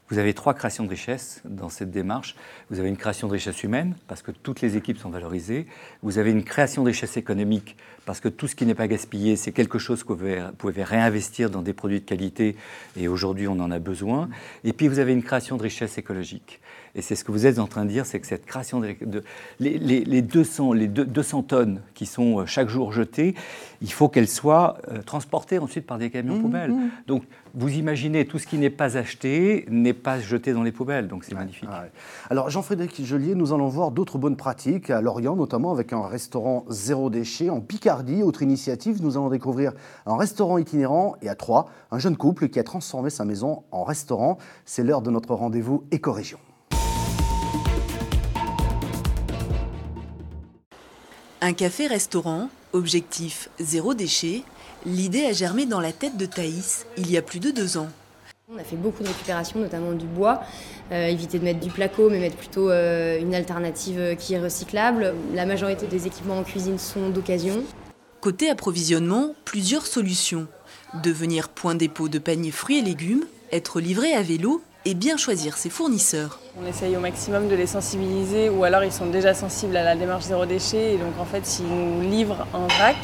Vous 0.09 0.19
avez 0.19 0.35
trois 0.35 0.55
créations 0.55 0.83
de 0.83 0.89
richesse 0.89 1.41
dans 1.45 1.69
cette 1.69 1.93
démarche. 1.93 2.35
Vous 2.69 2.81
avez 2.81 2.89
une 2.89 2.97
création 2.97 3.29
de 3.29 3.33
richesse 3.33 3.63
humaine, 3.63 3.95
parce 4.09 4.23
que 4.23 4.33
toutes 4.33 4.61
les 4.61 4.77
équipes 4.77 4.99
sont 4.99 5.11
valorisées. 5.11 5.69
Vous 6.03 6.19
avez 6.19 6.33
une 6.33 6.43
création 6.43 6.83
de 6.83 6.89
richesse 6.89 7.17
économique, 7.17 7.77
parce 8.07 8.19
que 8.19 8.29
tout 8.29 8.49
ce 8.49 8.57
qui 8.57 8.67
n'est 8.67 8.75
pas 8.75 8.89
gaspillé, 8.89 9.37
c'est 9.37 9.53
quelque 9.53 9.79
chose 9.79 10.03
que 10.03 10.13
vous 10.13 10.53
pouvez 10.59 10.83
réinvestir 10.83 11.49
dans 11.49 11.63
des 11.63 11.75
produits 11.75 12.01
de 12.01 12.05
qualité, 12.05 12.57
et 12.97 13.07
aujourd'hui 13.07 13.47
on 13.47 13.61
en 13.61 13.71
a 13.71 13.79
besoin. 13.79 14.29
Et 14.65 14.73
puis 14.73 14.89
vous 14.89 14.99
avez 14.99 15.13
une 15.13 15.23
création 15.23 15.57
de 15.57 15.63
richesse 15.63 15.97
écologique. 15.97 16.61
Et 16.95 17.03
c'est 17.03 17.15
ce 17.15 17.25
que 17.25 17.33
vous 17.33 17.47
êtes 17.47 17.59
en 17.59 17.67
train 17.67 17.85
de 17.85 17.91
dire, 17.91 18.07
c'est 18.07 18.21
que 18.21 18.27
cette 18.27 18.47
création 18.47 18.81
de, 18.81 19.23
les, 19.61 20.23
200, 20.23 20.73
les 20.73 20.89
200 20.89 21.43
tonnes 21.45 21.81
qui 21.95 22.07
sont 22.07 22.41
euh, 22.41 22.47
chaque 22.47 22.69
jour 22.69 22.93
jetées, 22.93 23.35
il 23.81 23.93
faut 23.93 24.09
qu'elles 24.09 24.29
soient 24.29 24.79
euh, 24.91 25.03
transportées 25.03 25.59
ensuite 25.59 25.87
par 25.87 25.99
des 25.99 26.11
camions 26.11 26.37
mmh, 26.37 26.43
poubelles. 26.43 26.73
Mmh. 26.73 26.91
Donc 27.07 27.23
vous 27.55 27.71
imaginez, 27.71 28.27
tout 28.27 28.39
ce 28.39 28.47
qui 28.47 28.59
n'est 28.59 28.71
pas 28.71 28.97
acheté 28.97 29.67
n'est 29.69 29.93
pas 29.93 30.21
jeté 30.21 30.53
dans 30.53 30.63
les 30.63 30.73
poubelles, 30.73 31.09
donc 31.09 31.25
c'est 31.25 31.35
magnifique. 31.35 31.69
Alors 32.29 32.51
Jean-Frédéric 32.51 33.05
Joliet, 33.05 33.35
nous 33.35 33.53
allons 33.53 33.69
voir 33.69 33.91
d'autres 33.91 34.19
bonnes 34.19 34.37
pratiques 34.37 34.91
à 34.91 35.01
Lorient, 35.01 35.37
notamment 35.37 35.73
avec 35.73 35.93
un 35.93 36.07
restaurant 36.07 36.65
zéro 36.69 37.11
déchet 37.11 37.51
en 37.51 37.61
Picardie. 37.61 38.23
Autre 38.23 38.43
initiative, 38.43 39.03
nous 39.03 39.17
allons 39.17 39.31
découvrir 39.31 39.73
un 40.07 40.17
restaurant 40.17 40.59
itinérant 40.59 41.17
et 41.23 41.29
à 41.29 41.35
Troyes, 41.35 41.67
un 41.91 41.99
jeune 41.99 42.17
couple 42.17 42.49
qui 42.49 42.59
a 42.59 42.65
transformé 42.65 43.11
sa 43.11 43.25
maison 43.25 43.65
en 43.71 43.85
restaurant. 43.85 44.39
C'est 44.65 44.85
l'heure 44.85 45.03
de 45.03 45.11
notre 45.11 45.35
rendez-vous 45.35 45.85
éco-région. 45.91 46.39
Un 51.51 51.53
café-restaurant, 51.53 52.49
objectif 52.73 53.49
zéro 53.59 53.93
déchet, 53.93 54.45
l'idée 54.87 55.25
a 55.25 55.33
germé 55.33 55.67
dans 55.67 55.81
la 55.81 55.91
tête 55.91 56.17
de 56.17 56.25
Thaïs 56.25 56.87
il 56.97 57.11
y 57.11 57.17
a 57.17 57.23
plus 57.23 57.41
de 57.41 57.51
deux 57.51 57.77
ans. 57.77 57.89
On 58.49 58.57
a 58.57 58.63
fait 58.63 58.77
beaucoup 58.77 59.03
de 59.03 59.09
récupération, 59.09 59.59
notamment 59.59 59.95
du 59.95 60.07
bois. 60.07 60.43
Euh, 60.93 61.09
éviter 61.09 61.41
de 61.41 61.45
mettre 61.45 61.59
du 61.59 61.71
placo, 61.71 62.09
mais 62.09 62.21
mettre 62.21 62.37
plutôt 62.37 62.71
euh, 62.71 63.19
une 63.19 63.35
alternative 63.35 64.15
qui 64.17 64.35
est 64.35 64.39
recyclable. 64.39 65.13
La 65.35 65.45
majorité 65.45 65.89
des 65.89 66.07
équipements 66.07 66.39
en 66.39 66.45
cuisine 66.45 66.79
sont 66.79 67.11
d'occasion. 67.11 67.65
Côté 68.21 68.49
approvisionnement, 68.49 69.35
plusieurs 69.45 69.87
solutions. 69.89 70.47
Devenir 71.03 71.49
point 71.49 71.75
dépôt 71.75 72.09
de 72.09 72.21
paniers 72.21 72.53
fruits 72.53 72.79
et 72.79 72.83
légumes, 72.83 73.25
être 73.51 73.81
livré 73.81 74.13
à 74.13 74.23
vélo 74.23 74.63
et 74.85 74.95
bien 74.95 75.17
choisir 75.17 75.57
ses 75.57 75.71
fournisseurs. 75.71 76.41
On 76.61 76.67
essaye 76.67 76.97
au 76.97 77.01
maximum 77.01 77.49
de 77.49 77.55
les 77.55 77.67
sensibiliser 77.67 78.49
ou 78.49 78.65
alors 78.65 78.85
ils 78.85 78.93
sont 78.93 79.07
déjà 79.07 79.35
sensibles 79.35 79.77
à 79.77 79.85
la 79.85 79.97
démarche 79.97 80.25
zéro 80.25 80.47
déchet 80.47 80.95
et 80.95 80.99
donc 80.99 81.19
en 81.19 81.25
fait 81.25 81.45
s'ils 81.45 81.67
nous 81.67 82.03
livrent 82.03 82.47
un 82.55 82.67
vrac. 82.67 82.97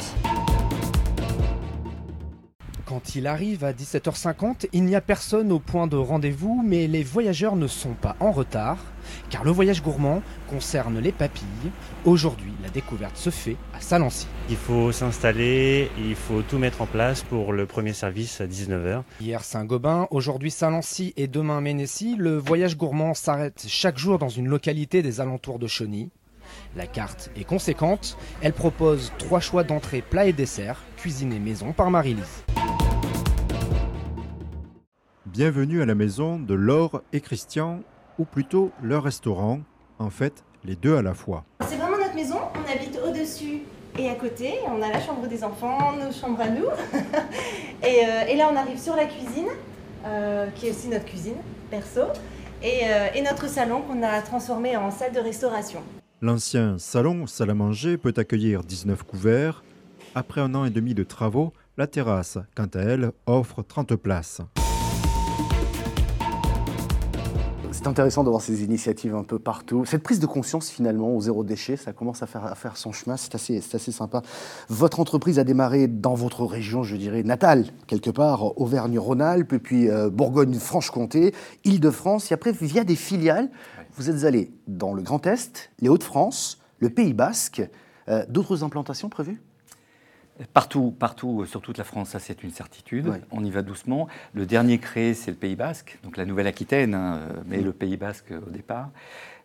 Quand 2.85 3.15
il 3.15 3.27
arrive 3.27 3.65
à 3.65 3.73
17h50, 3.73 4.69
il 4.71 4.85
n'y 4.85 4.95
a 4.95 5.01
personne 5.01 5.51
au 5.51 5.59
point 5.59 5.87
de 5.87 5.97
rendez-vous, 5.97 6.63
mais 6.65 6.87
les 6.87 7.03
voyageurs 7.03 7.57
ne 7.57 7.67
sont 7.67 7.93
pas 7.93 8.15
en 8.21 8.31
retard, 8.31 8.77
car 9.29 9.43
le 9.43 9.51
voyage 9.51 9.81
gourmand 9.81 10.21
concerne 10.47 10.99
les 10.99 11.11
papilles. 11.11 11.71
Aujourd'hui, 12.05 12.51
la 12.63 12.69
découverte 12.69 13.17
se 13.17 13.29
fait 13.29 13.57
à 13.73 13.81
Salancy. 13.81 14.27
Il 14.49 14.55
faut 14.55 14.91
s'installer, 14.91 15.89
il 15.97 16.15
faut 16.15 16.41
tout 16.41 16.57
mettre 16.57 16.81
en 16.81 16.85
place 16.85 17.23
pour 17.23 17.53
le 17.53 17.65
premier 17.65 17.93
service 17.93 18.41
à 18.41 18.47
19h. 18.47 19.03
Hier 19.21 19.43
Saint-Gobain, 19.43 20.07
aujourd'hui 20.11 20.51
Salancy 20.51 21.13
et 21.17 21.27
demain 21.27 21.61
Ménécy, 21.61 22.15
le 22.17 22.37
voyage 22.37 22.77
gourmand 22.77 23.13
s'arrête 23.13 23.65
chaque 23.67 23.97
jour 23.97 24.19
dans 24.19 24.29
une 24.29 24.47
localité 24.47 25.01
des 25.01 25.21
alentours 25.21 25.59
de 25.59 25.67
Chauny. 25.67 26.09
La 26.75 26.87
carte 26.87 27.29
est 27.35 27.43
conséquente, 27.43 28.17
elle 28.41 28.53
propose 28.53 29.11
trois 29.17 29.39
choix 29.39 29.63
d'entrée 29.63 30.01
plat 30.01 30.27
et 30.27 30.33
dessert, 30.33 30.83
cuisinés 30.97 31.39
maison 31.39 31.73
par 31.73 31.91
Marie-Lise. 31.91 32.45
Bienvenue 35.25 35.81
à 35.81 35.85
la 35.85 35.93
maison 35.93 36.39
de 36.39 36.53
Laure 36.53 37.03
et 37.13 37.21
Christian, 37.21 37.81
ou 38.19 38.25
plutôt 38.25 38.71
leur 38.81 39.03
restaurant, 39.03 39.59
en 39.99 40.09
fait 40.09 40.43
les 40.65 40.75
deux 40.75 40.97
à 40.97 41.01
la 41.01 41.13
fois. 41.13 41.45
C'est 41.67 41.77
vraiment 41.77 41.97
notre 41.97 42.15
maison, 42.15 42.39
on 42.55 42.71
habite 42.71 42.99
au-dessus 43.07 43.61
et 43.97 44.09
à 44.09 44.15
côté, 44.15 44.55
on 44.67 44.81
a 44.81 44.89
la 44.89 45.01
chambre 45.01 45.27
des 45.27 45.43
enfants, 45.43 45.93
nos 45.93 46.11
chambres 46.11 46.41
à 46.41 46.49
nous, 46.49 46.65
euh, 46.93 47.83
et, 47.83 48.35
là 48.35 48.49
on 48.51 48.55
arrive 48.55 48.79
sur 48.79 48.95
la 48.95 49.05
cuisine, 49.05 49.47
euh, 50.05 50.49
qui 50.55 50.67
est 50.67 50.71
aussi 50.71 50.87
notre 50.87 51.05
cuisine 51.05 51.37
perso, 51.71 52.01
et, 52.61 52.81
euh, 52.83 53.07
et 53.15 53.23
notre 53.23 53.49
salon 53.49 53.81
qu'on 53.81 54.03
a 54.03 54.21
transformé 54.21 54.77
en 54.77 54.91
salle 54.91 55.13
de 55.13 55.19
restauration. 55.19 55.81
L'ancien 56.21 56.77
salon 56.77 57.25
salle 57.25 57.49
à 57.49 57.53
manger 57.55 57.97
peut 57.97 58.13
accueillir 58.17 58.63
19 58.63 59.01
couverts. 59.03 59.63
Après 60.15 60.41
un 60.41 60.53
an 60.53 60.65
et 60.65 60.71
demi 60.71 60.93
de 60.93 61.03
travaux, 61.03 61.53
la 61.77 61.87
terrasse, 61.87 62.37
quant 62.55 62.69
à 62.73 62.79
elle, 62.79 63.11
offre 63.25 63.63
30 63.63 63.95
places. 63.95 64.41
C'est 67.77 67.85
intéressant 67.85 68.23
de 68.23 68.29
voir 68.29 68.41
ces 68.41 68.63
initiatives 68.63 69.13
un 69.13 69.23
peu 69.23 69.37
partout. 69.37 69.85
Cette 69.85 70.01
prise 70.01 70.19
de 70.19 70.25
conscience 70.25 70.71
finalement 70.71 71.15
au 71.15 71.21
zéro 71.21 71.43
déchet, 71.43 71.77
ça 71.77 71.93
commence 71.93 72.23
à 72.23 72.25
faire, 72.25 72.43
à 72.43 72.55
faire 72.55 72.75
son 72.75 72.91
chemin, 72.91 73.17
c'est 73.17 73.35
assez, 73.35 73.61
assez 73.71 73.91
sympa. 73.91 74.23
Votre 74.67 74.99
entreprise 74.99 75.37
a 75.37 75.43
démarré 75.43 75.87
dans 75.87 76.15
votre 76.15 76.43
région, 76.43 76.81
je 76.81 76.95
dirais, 76.95 77.21
natale, 77.21 77.67
quelque 77.85 78.09
part, 78.09 78.59
Auvergne-Rhône-Alpes, 78.59 79.57
puis 79.57 79.91
euh, 79.91 80.09
Bourgogne-Franche-Comté, 80.09 81.35
Île-de-France, 81.65 82.31
et 82.31 82.33
après, 82.33 82.51
via 82.51 82.83
des 82.83 82.95
filiales, 82.95 83.47
vous 83.95 84.09
êtes 84.09 84.23
allé 84.23 84.51
dans 84.67 84.95
le 84.95 85.03
Grand 85.03 85.27
Est, 85.27 85.69
les 85.79 85.87
Hauts-de-France, 85.87 86.59
le 86.79 86.89
Pays 86.89 87.13
Basque. 87.13 87.61
Euh, 88.09 88.25
d'autres 88.27 88.63
implantations 88.63 89.07
prévues? 89.07 89.39
Partout, 90.53 90.93
partout, 90.97 91.45
sur 91.45 91.61
toute 91.61 91.77
la 91.77 91.83
France, 91.83 92.09
ça 92.09 92.19
c'est 92.19 92.43
une 92.43 92.51
certitude. 92.51 93.11
On 93.31 93.43
y 93.43 93.49
va 93.49 93.63
doucement. 93.63 94.07
Le 94.33 94.45
dernier 94.45 94.77
créé, 94.77 95.13
c'est 95.13 95.31
le 95.31 95.37
Pays 95.37 95.55
Basque, 95.55 95.97
donc 96.03 96.15
la 96.15 96.25
Nouvelle-Aquitaine, 96.25 96.93
hein, 96.93 97.21
mais 97.47 97.61
le 97.61 97.71
Pays 97.71 97.97
Basque 97.97 98.31
au 98.31 98.49
départ. 98.51 98.89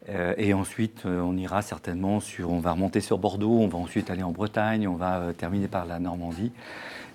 Euh, 0.09 0.35
et 0.37 0.53
ensuite, 0.53 1.07
euh, 1.07 1.21
on 1.21 1.37
ira 1.37 1.63
certainement 1.63 2.19
sur, 2.19 2.51
on 2.51 2.59
va 2.59 2.73
remonter 2.73 3.01
sur 3.01 3.19
Bordeaux, 3.19 3.59
on 3.61 3.69
va 3.69 3.79
ensuite 3.79 4.11
aller 4.11 4.23
en 4.23 4.33
Bretagne, 4.33 4.89
on 4.89 4.97
va 4.97 5.19
euh, 5.19 5.33
terminer 5.33 5.69
par 5.69 5.87
la 5.87 6.01
Normandie. 6.01 6.53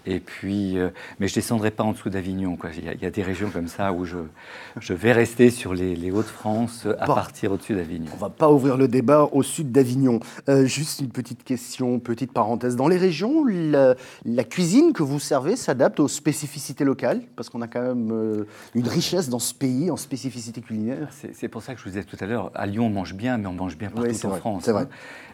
Et 0.09 0.21
puis, 0.21 0.77
euh, 0.79 0.89
mais 1.19 1.27
je 1.27 1.33
descendrai 1.35 1.69
pas 1.69 1.83
en 1.83 1.91
dessous 1.91 2.09
d'Avignon. 2.09 2.57
Il 2.77 2.85
y, 2.85 2.89
a, 2.89 2.93
il 2.93 3.01
y, 3.01 3.05
a 3.05 3.09
des 3.11 3.23
régions 3.23 3.49
comme 3.49 3.67
ça 3.67 3.91
où 3.91 4.05
je, 4.05 4.17
je 4.79 4.93
vais 4.93 5.11
rester 5.11 5.49
sur 5.49 5.73
les, 5.73 5.95
les 5.97 6.11
Hauts-de-France 6.11 6.87
à 6.97 7.05
partir 7.05 7.51
au-dessus 7.51 7.75
d'Avignon. 7.75 8.09
On 8.13 8.17
va 8.17 8.29
pas 8.29 8.49
ouvrir 8.49 8.77
le 8.77 8.87
débat 8.87 9.27
au 9.33 9.43
sud 9.43 9.73
d'Avignon. 9.73 10.21
Euh, 10.47 10.65
juste 10.65 11.01
une 11.01 11.09
petite 11.09 11.43
question, 11.43 11.99
petite 11.99 12.31
parenthèse. 12.31 12.77
Dans 12.77 12.87
les 12.87 12.95
régions, 12.97 13.43
la, 13.43 13.95
la 14.23 14.43
cuisine 14.45 14.93
que 14.93 15.03
vous 15.03 15.19
servez 15.19 15.57
s'adapte 15.57 15.99
aux 15.99 16.07
spécificités 16.07 16.85
locales? 16.85 17.21
Parce 17.35 17.49
qu'on 17.49 17.61
a 17.61 17.67
quand 17.67 17.81
même 17.81 18.11
euh, 18.13 18.45
une 18.75 18.87
richesse 18.87 19.27
dans 19.27 19.39
ce 19.39 19.53
pays 19.53 19.91
en 19.91 19.97
spécificités 19.97 20.61
culinaires. 20.61 21.09
C'est 21.33 21.49
pour 21.49 21.61
ça 21.61 21.73
que 21.73 21.79
je 21.79 21.83
vous 21.83 21.89
disais 21.89 22.03
tout 22.05 22.17
à 22.21 22.25
l'heure, 22.25 22.49
à 22.55 22.65
Lyon, 22.65 22.85
on 22.85 22.89
mange 22.89 23.13
bien, 23.13 23.37
mais 23.37 23.47
on 23.47 23.53
mange 23.53 23.77
bien 23.77 23.89
partout 23.89 24.09
Oui, 24.09 24.17
en 24.23 24.29
vrai, 24.29 24.39
France. 24.39 24.63
c'est 24.63 24.71
vrai. 24.71 24.83
hein. 24.83 24.87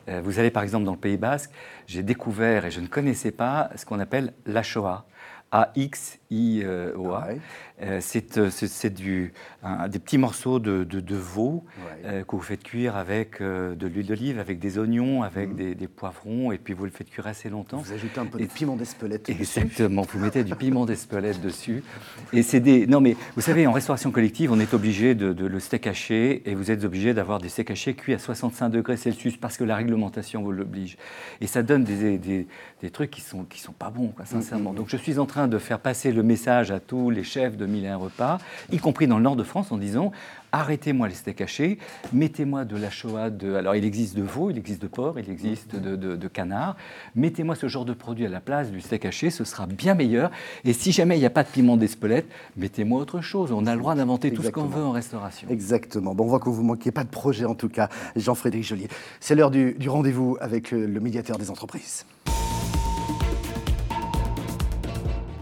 Euh, 0.09 0.21
Vous 0.23 0.39
allez 0.39 0.49
par 0.51 0.63
exemple 0.63 0.83
dans 0.83 0.91
le 0.93 0.97
Pays 0.97 1.15
Basque, 1.15 1.51
j'ai 1.87 2.03
découvert 2.03 2.65
et 2.65 2.71
je 2.71 2.81
ne 2.81 2.87
connaissais 2.87 3.31
pas 3.31 3.69
ce 3.77 3.85
qu'on 3.85 3.99
appelle 3.99 4.33
la 4.45 4.62
A-X-I-O-A. 5.51 7.39
Euh, 7.83 7.99
c'est 8.01 8.37
euh, 8.37 8.49
du- 8.89 9.33
des 9.89 9.99
petits 9.99 10.17
morceaux 10.17 10.59
de, 10.59 10.83
de- 10.83 10.99
de 10.99 11.15
veau 11.15 11.63
euh, 12.05 12.23
que 12.23 12.35
vous 12.35 12.41
faites 12.41 12.63
cuire 12.63 12.95
avec 12.95 13.41
euh, 13.41 13.75
de 13.75 13.87
l'huile 13.87 14.07
d'olive, 14.07 14.39
avec 14.39 14.59
des 14.59 14.77
oignons, 14.77 15.21
avec 15.23 15.55
des, 15.55 15.75
des 15.75 15.87
poivrons, 15.87 16.51
et 16.51 16.57
puis 16.57 16.73
vous 16.73 16.85
le 16.85 16.91
faites 16.91 17.09
cuire 17.09 17.27
assez 17.27 17.49
longtemps. 17.49 17.77
Vous 17.77 17.91
ajoutez 17.93 18.19
un 18.19 18.25
peu 18.25 18.39
de 18.39 18.45
piment 18.45 18.75
d'Espelette. 18.75 19.27
dessus. 19.27 19.41
Exactement, 19.41 20.03
vous 20.03 20.19
mettez 20.19 20.43
du 20.43 20.55
piment 20.55 20.85
d'Espelette 20.85 21.41
dessus. 21.41 21.83
Et 22.31 22.41
c'est 22.43 22.59
des. 22.59 22.87
Non, 22.87 23.01
mais 23.01 23.15
vous 23.35 23.41
savez, 23.41 23.67
en 23.67 23.71
restauration 23.73 24.11
collective, 24.11 24.51
on 24.51 24.59
est 24.59 24.73
obligé 24.73 25.13
de, 25.15 25.33
de 25.33 25.45
le 25.45 25.59
steak 25.59 25.87
haché 25.87 26.49
et 26.49 26.55
vous 26.55 26.71
êtes 26.71 26.83
obligé 26.83 27.13
d'avoir 27.13 27.39
des 27.39 27.49
steaks 27.49 27.71
hachés 27.71 27.93
cuits 27.95 28.13
à 28.13 28.19
65 28.19 28.69
degrés 28.69 28.97
Celsius 28.97 29.37
parce 29.37 29.57
que 29.57 29.63
la 29.63 29.75
réglementation 29.75 30.41
vous 30.43 30.51
l'oblige. 30.51 30.97
Et 31.41 31.47
ça 31.47 31.63
donne 31.63 31.83
des, 31.83 32.17
des, 32.17 32.47
des 32.81 32.89
trucs 32.89 33.11
qui 33.11 33.21
sont, 33.21 33.43
qui 33.43 33.59
sont 33.59 33.73
pas 33.73 33.89
bons, 33.89 34.09
quoi, 34.09 34.25
sincèrement. 34.25 34.73
Donc 34.73 34.87
je 34.89 34.97
suis 34.97 35.19
en 35.19 35.25
train 35.25 35.47
de 35.47 35.57
faire 35.57 35.79
passer 35.79 36.11
le 36.11 36.23
message 36.23 36.71
à 36.71 36.79
tous 36.79 37.09
les 37.09 37.23
chefs 37.23 37.57
de 37.57 37.65
mille 37.73 37.85
et 37.85 37.89
un 37.89 37.97
repas, 37.97 38.37
y 38.71 38.77
compris 38.77 39.07
dans 39.07 39.17
le 39.17 39.23
nord 39.23 39.35
de 39.35 39.43
France, 39.43 39.71
en 39.71 39.77
disant 39.77 40.11
arrêtez-moi 40.51 41.07
les 41.07 41.15
steaks 41.15 41.41
hachés, 41.41 41.79
mettez-moi 42.13 42.63
de 42.63 42.77
la 42.77 42.91
Shoah 42.91 43.31
de. 43.31 43.55
Alors 43.55 43.75
il 43.75 43.83
existe 43.85 44.15
de 44.15 44.21
veau, 44.21 44.51
il 44.51 44.57
existe 44.57 44.81
de 44.83 44.87
porc, 44.87 45.17
il 45.19 45.29
existe 45.29 45.75
de, 45.75 45.95
de- 45.95 46.15
de 46.15 46.27
canard. 46.27 46.75
Mettez-moi 47.15 47.55
ce 47.55 47.67
genre 47.67 47.85
de 47.85 47.93
produit 47.93 48.25
à 48.25 48.29
la 48.29 48.39
place 48.39 48.69
du 48.69 48.79
steak 48.79 49.05
haché, 49.05 49.31
ce 49.31 49.43
sera 49.45 49.65
bien 49.65 49.95
meilleur. 49.95 50.29
Et 50.63 50.73
si 50.73 50.91
jamais 50.91 51.17
il 51.17 51.19
n'y 51.21 51.25
a 51.25 51.31
pas 51.31 51.43
de 51.43 51.49
piment 51.49 51.75
d'Espelette, 51.75 52.27
mettez-moi 52.55 53.01
autre 53.01 53.21
chose. 53.21 53.51
On 53.51 53.65
a 53.65 53.73
le 53.73 53.79
droit 53.79 53.95
d'inventer 53.95 54.31
tout 54.31 54.43
ce 54.43 54.49
qu'on 54.49 54.65
veut 54.65 54.83
en 54.83 54.91
restauration. 54.91 55.47
Exactement. 55.49 56.13
Bon, 56.13 56.25
on 56.25 56.27
voit 56.27 56.39
que 56.39 56.49
vous 56.49 56.61
ne 56.61 56.67
manquez 56.67 56.91
pas 56.91 57.03
de 57.03 57.09
projet 57.09 57.45
en 57.45 57.55
tout 57.55 57.69
cas, 57.69 57.89
Jean-Frédéric 58.15 58.65
Joliet. 58.67 58.89
C'est 59.19 59.33
l'heure 59.33 59.49
du, 59.49 59.73
du 59.73 59.89
rendez-vous 59.89 60.37
avec 60.39 60.71
euh, 60.71 60.85
le 60.85 60.99
médiateur 60.99 61.39
des 61.39 61.49
entreprises. 61.49 62.05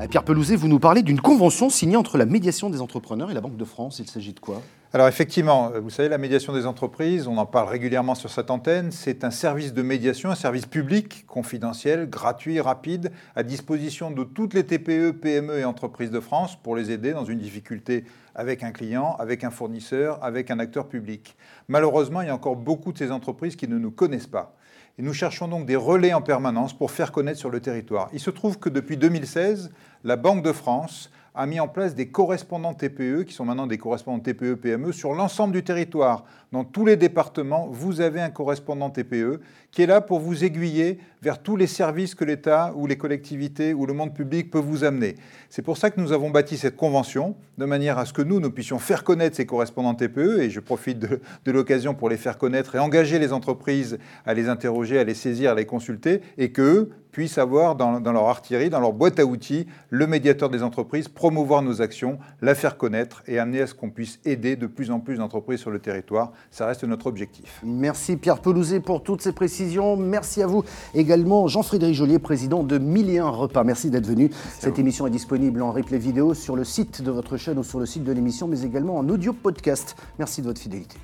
Pierre 0.09 0.23
Pelouzet, 0.23 0.55
vous 0.55 0.67
nous 0.67 0.79
parlez 0.79 1.03
d'une 1.03 1.21
convention 1.21 1.69
signée 1.69 1.95
entre 1.95 2.17
la 2.17 2.25
médiation 2.25 2.69
des 2.69 2.81
entrepreneurs 2.81 3.29
et 3.29 3.33
la 3.33 3.41
Banque 3.41 3.57
de 3.57 3.65
France. 3.65 3.99
Il 3.99 4.09
s'agit 4.09 4.33
de 4.33 4.39
quoi? 4.39 4.61
Alors 4.93 5.07
effectivement, 5.07 5.71
euh, 5.73 5.79
vous 5.79 5.89
savez, 5.89 6.09
la 6.09 6.17
médiation 6.17 6.51
des 6.51 6.65
entreprises, 6.65 7.27
on 7.27 7.37
en 7.37 7.45
parle 7.45 7.69
régulièrement 7.69 8.13
sur 8.13 8.29
cette 8.29 8.51
antenne, 8.51 8.91
c'est 8.91 9.23
un 9.23 9.31
service 9.31 9.73
de 9.73 9.81
médiation, 9.81 10.31
un 10.31 10.35
service 10.35 10.65
public, 10.65 11.25
confidentiel, 11.27 12.09
gratuit, 12.09 12.59
rapide, 12.59 13.11
à 13.35 13.43
disposition 13.43 14.11
de 14.11 14.23
toutes 14.23 14.53
les 14.53 14.65
TPE, 14.65 15.11
PME 15.11 15.59
et 15.59 15.65
entreprises 15.65 16.11
de 16.11 16.19
France 16.19 16.57
pour 16.61 16.75
les 16.75 16.91
aider 16.91 17.13
dans 17.13 17.23
une 17.23 17.39
difficulté 17.39 18.03
avec 18.35 18.63
un 18.63 18.71
client, 18.71 19.15
avec 19.17 19.43
un 19.43 19.51
fournisseur, 19.51 20.21
avec 20.23 20.51
un 20.51 20.59
acteur 20.59 20.87
public. 20.87 21.37
Malheureusement, 21.69 22.21
il 22.21 22.27
y 22.27 22.31
a 22.31 22.35
encore 22.35 22.57
beaucoup 22.57 22.91
de 22.91 22.97
ces 22.97 23.11
entreprises 23.11 23.55
qui 23.55 23.67
ne 23.67 23.77
nous 23.77 23.91
connaissent 23.91 24.27
pas. 24.27 24.55
Et 24.97 25.01
nous 25.01 25.13
cherchons 25.13 25.47
donc 25.47 25.65
des 25.65 25.75
relais 25.75 26.13
en 26.13 26.21
permanence 26.21 26.73
pour 26.73 26.91
faire 26.91 27.11
connaître 27.11 27.39
sur 27.39 27.49
le 27.49 27.59
territoire. 27.59 28.09
Il 28.13 28.19
se 28.19 28.29
trouve 28.29 28.59
que 28.59 28.69
depuis 28.69 28.97
2016, 28.97 29.71
la 30.03 30.15
Banque 30.15 30.43
de 30.43 30.51
France 30.51 31.11
a 31.33 31.45
mis 31.45 31.59
en 31.59 31.67
place 31.67 31.95
des 31.95 32.09
correspondants 32.09 32.73
TPE, 32.73 33.23
qui 33.23 33.33
sont 33.33 33.45
maintenant 33.45 33.67
des 33.67 33.77
correspondants 33.77 34.19
TPE-PME, 34.19 34.89
E, 34.89 34.91
sur 34.91 35.13
l'ensemble 35.13 35.53
du 35.53 35.63
territoire. 35.63 36.25
Dans 36.51 36.65
tous 36.65 36.85
les 36.85 36.97
départements, 36.97 37.69
vous 37.71 38.01
avez 38.01 38.19
un 38.19 38.29
correspondant 38.29 38.89
TPE 38.89 39.39
qui 39.71 39.81
est 39.81 39.85
là 39.85 40.01
pour 40.01 40.19
vous 40.19 40.43
aiguiller 40.43 40.99
vers 41.21 41.41
tous 41.41 41.55
les 41.55 41.67
services 41.67 42.15
que 42.15 42.25
l'État 42.25 42.73
ou 42.75 42.87
les 42.87 42.97
collectivités 42.97 43.73
ou 43.73 43.85
le 43.85 43.93
monde 43.93 44.13
public 44.13 44.51
peut 44.51 44.59
vous 44.59 44.83
amener. 44.83 45.15
C'est 45.49 45.61
pour 45.61 45.77
ça 45.77 45.89
que 45.89 46.01
nous 46.01 46.11
avons 46.11 46.29
bâti 46.29 46.57
cette 46.57 46.75
convention, 46.75 47.37
de 47.57 47.63
manière 47.63 47.97
à 47.97 48.05
ce 48.05 48.11
que 48.11 48.21
nous, 48.21 48.41
nous 48.41 48.51
puissions 48.51 48.79
faire 48.79 49.05
connaître 49.05 49.37
ces 49.37 49.45
correspondants 49.45 49.95
TPE, 49.95 50.41
et 50.41 50.49
je 50.49 50.59
profite 50.59 50.99
de, 50.99 51.51
l'occasion 51.51 51.93
pour 51.93 52.09
les 52.09 52.17
faire 52.17 52.37
connaître 52.37 52.75
et 52.75 52.79
engager 52.79 53.19
les 53.19 53.31
entreprises 53.31 53.97
à 54.25 54.33
les 54.33 54.49
interroger, 54.49 54.99
à 54.99 55.05
les 55.05 55.13
saisir, 55.13 55.51
à 55.51 55.55
les 55.55 55.65
consulter, 55.65 56.21
et 56.37 56.51
qu'eux 56.51 56.91
puissent 57.11 57.37
avoir 57.37 57.75
dans, 57.75 57.99
dans 57.99 58.11
leur 58.11 58.27
artillerie, 58.27 58.69
dans 58.69 58.79
leur 58.79 58.93
boîte 58.93 59.19
à 59.19 59.25
outils, 59.25 59.67
le 59.89 60.07
médiateur 60.07 60.49
des 60.49 60.63
entreprises, 60.63 61.07
promouvoir 61.07 61.61
nos 61.61 61.81
actions, 61.81 62.19
la 62.41 62.55
faire 62.55 62.77
connaître 62.77 63.23
et 63.27 63.39
amener 63.39 63.61
à 63.61 63.67
ce 63.67 63.73
qu'on 63.73 63.89
puisse 63.89 64.19
aider 64.25 64.55
de 64.55 64.67
plus 64.67 64.91
en 64.91 64.99
plus 64.99 65.17
d'entreprises 65.17 65.59
sur 65.59 65.71
le 65.71 65.79
territoire. 65.79 66.31
Ça 66.49 66.65
reste 66.65 66.83
notre 66.83 67.07
objectif. 67.07 67.61
Merci 67.63 68.17
Pierre 68.17 68.39
Pelouzet 68.39 68.79
pour 68.79 69.03
toutes 69.03 69.21
ces 69.21 69.31
précisions. 69.31 69.97
Merci 69.97 70.41
à 70.41 70.47
vous 70.47 70.63
également, 70.93 71.47
Jean-Frédéric 71.47 71.95
Joliet, 71.95 72.19
président 72.19 72.63
de 72.63 72.77
Mille 72.77 73.09
et 73.09 73.19
un 73.19 73.29
Repas. 73.29 73.63
Merci 73.63 73.89
d'être 73.89 74.07
venu. 74.07 74.29
Cette 74.59 74.79
émission 74.79 75.07
est 75.07 75.11
disponible 75.11 75.61
en 75.61 75.71
replay 75.71 75.97
vidéo 75.97 76.33
sur 76.33 76.55
le 76.55 76.63
site 76.63 77.01
de 77.01 77.11
votre 77.11 77.37
chaîne 77.37 77.59
ou 77.59 77.63
sur 77.63 77.79
le 77.79 77.85
site 77.85 78.03
de 78.03 78.11
l'émission, 78.11 78.47
mais 78.47 78.61
également 78.63 78.97
en 78.97 79.07
audio 79.09 79.33
podcast. 79.33 79.95
Merci 80.19 80.41
de 80.41 80.47
votre 80.47 80.61
fidélité. 80.61 80.97